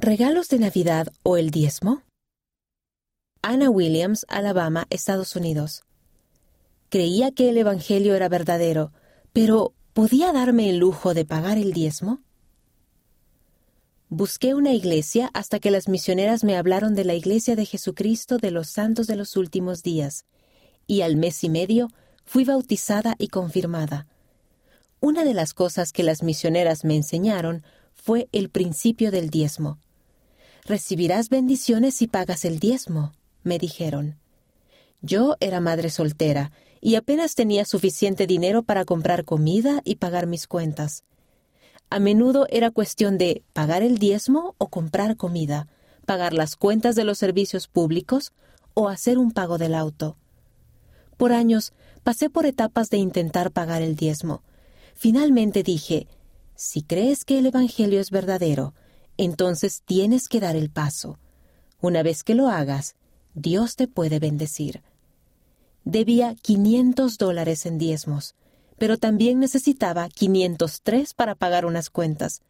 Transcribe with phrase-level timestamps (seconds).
[0.00, 2.02] ¿Regalos de Navidad o el diezmo?
[3.42, 5.82] Anna Williams, Alabama, Estados Unidos.
[6.88, 8.92] Creía que el Evangelio era verdadero,
[9.32, 12.22] pero ¿podía darme el lujo de pagar el diezmo?
[14.08, 18.52] Busqué una iglesia hasta que las misioneras me hablaron de la iglesia de Jesucristo de
[18.52, 20.26] los Santos de los Últimos Días,
[20.86, 21.88] y al mes y medio
[22.24, 24.06] fui bautizada y confirmada.
[25.00, 29.80] Una de las cosas que las misioneras me enseñaron fue el principio del diezmo.
[30.68, 34.18] Recibirás bendiciones si pagas el diezmo, me dijeron.
[35.00, 40.46] Yo era madre soltera y apenas tenía suficiente dinero para comprar comida y pagar mis
[40.46, 41.04] cuentas.
[41.88, 45.68] A menudo era cuestión de pagar el diezmo o comprar comida,
[46.04, 48.34] pagar las cuentas de los servicios públicos
[48.74, 50.18] o hacer un pago del auto.
[51.16, 51.72] Por años
[52.02, 54.42] pasé por etapas de intentar pagar el diezmo.
[54.94, 56.06] Finalmente dije,
[56.56, 58.74] si crees que el Evangelio es verdadero,
[59.18, 61.18] entonces tienes que dar el paso.
[61.82, 62.96] Una vez que lo hagas,
[63.34, 64.82] Dios te puede bendecir.
[65.84, 68.34] Debía 500 dólares en diezmos
[68.78, 72.42] pero también necesitaba 503 para pagar unas cuentas.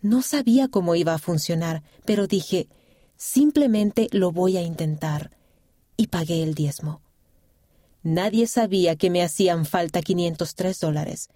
[0.00, 2.68] No sabía cómo iba a funcionar, pero dije,
[3.16, 5.32] simplemente lo voy a intentar.
[5.96, 7.00] Y pagué el diezmo.
[8.02, 11.28] Nadie sabía que me hacían falta 503 dólares,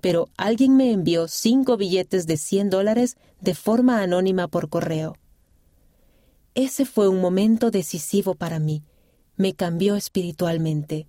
[0.00, 5.16] pero alguien me envió cinco billetes de 100 dólares de forma anónima por correo.
[6.54, 8.82] Ese fue un momento decisivo para mí.
[9.36, 11.06] Me cambió espiritualmente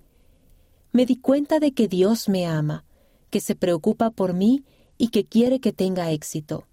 [0.91, 2.83] me di cuenta de que Dios me ama,
[3.29, 4.65] que se preocupa por mí
[4.97, 6.67] y que quiere que tenga éxito.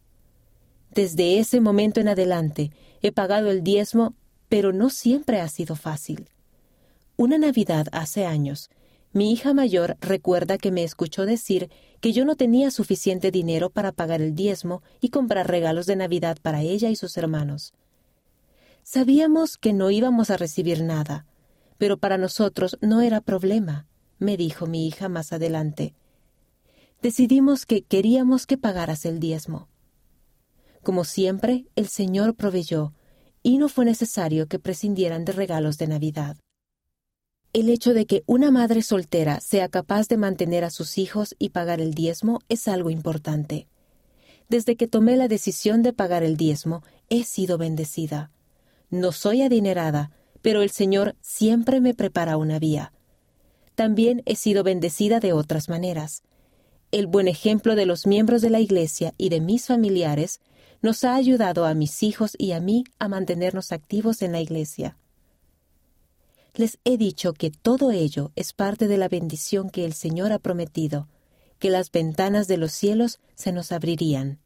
[0.91, 4.15] Desde ese momento en adelante he pagado el diezmo,
[4.49, 6.29] pero no siempre ha sido fácil.
[7.17, 8.71] Una Navidad hace años,
[9.13, 11.71] mi hija mayor recuerda que me escuchó decir
[12.01, 16.39] que yo no tenía suficiente dinero para pagar el diezmo y comprar regalos de Navidad
[16.41, 17.73] para ella y sus hermanos.
[18.83, 21.27] Sabíamos que no íbamos a recibir nada,
[21.79, 25.95] pero para nosotros no era problema me dijo mi hija más adelante.
[27.01, 29.69] Decidimos que queríamos que pagaras el diezmo.
[30.83, 32.93] Como siempre, el Señor proveyó,
[33.43, 36.37] y no fue necesario que prescindieran de regalos de Navidad.
[37.59, 41.49] El hecho de que una madre soltera sea capaz de mantener a sus hijos y
[41.49, 43.67] pagar el diezmo es algo importante.
[44.49, 48.31] Desde que tomé la decisión de pagar el diezmo, he sido bendecida.
[48.91, 52.93] No soy adinerada, pero el Señor siempre me prepara una vía
[53.79, 56.25] también he sido bendecida de otras maneras.
[56.91, 60.41] El buen ejemplo de los miembros de la Iglesia y de mis familiares
[60.83, 64.97] nos ha ayudado a mis hijos y a mí a mantenernos activos en la Iglesia.
[66.59, 70.41] Les he dicho que todo ello es parte de la bendición que el Señor ha
[70.41, 71.07] prometido,
[71.61, 74.41] que las ventanas de los cielos se nos abrirían.